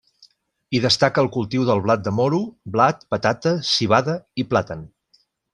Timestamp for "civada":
3.75-4.17